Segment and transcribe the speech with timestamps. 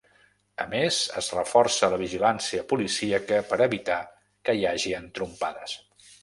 [0.63, 3.99] A més, es reforça la vigilància policíaca per a evitar
[4.49, 5.79] que hi hagi entrompades.